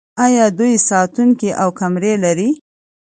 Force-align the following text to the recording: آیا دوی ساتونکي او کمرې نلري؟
آیا 0.25 0.45
دوی 0.59 0.73
ساتونکي 0.89 1.49
او 1.61 1.69
کمرې 1.79 2.13
نلري؟ 2.23 2.49